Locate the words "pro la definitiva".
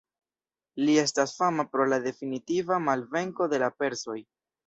1.75-2.79